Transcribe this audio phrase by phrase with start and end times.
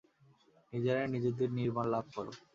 [0.73, 2.25] নিজেরাই নিজেদের নির্বাণ লাভ কর।